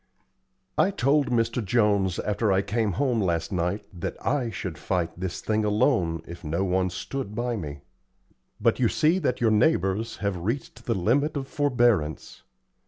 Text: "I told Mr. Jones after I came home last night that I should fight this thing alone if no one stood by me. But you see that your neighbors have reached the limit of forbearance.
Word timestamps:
"I 0.79 0.89
told 0.89 1.29
Mr. 1.29 1.63
Jones 1.63 2.17
after 2.17 2.51
I 2.51 2.63
came 2.63 2.93
home 2.93 3.21
last 3.21 3.51
night 3.51 3.85
that 3.93 4.17
I 4.25 4.49
should 4.49 4.79
fight 4.79 5.11
this 5.15 5.41
thing 5.41 5.63
alone 5.63 6.23
if 6.27 6.43
no 6.43 6.63
one 6.63 6.89
stood 6.89 7.35
by 7.35 7.55
me. 7.55 7.83
But 8.59 8.79
you 8.79 8.87
see 8.89 9.19
that 9.19 9.41
your 9.41 9.51
neighbors 9.51 10.17
have 10.17 10.37
reached 10.37 10.85
the 10.87 10.95
limit 10.95 11.37
of 11.37 11.47
forbearance. 11.47 12.41